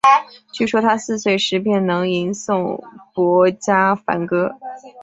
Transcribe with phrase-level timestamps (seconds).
[0.51, 4.57] 据说他四岁时便能吟诵薄伽梵歌。